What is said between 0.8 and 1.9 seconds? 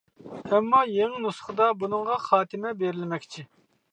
يېڭى نۇسخىدا